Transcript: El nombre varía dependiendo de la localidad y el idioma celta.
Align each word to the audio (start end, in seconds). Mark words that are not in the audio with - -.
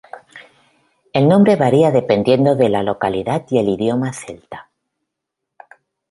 El 1.13 1.27
nombre 1.27 1.55
varía 1.57 1.91
dependiendo 1.91 2.55
de 2.55 2.69
la 2.69 2.81
localidad 2.81 3.45
y 3.51 3.59
el 3.59 3.69
idioma 3.69 4.13
celta. 4.13 4.71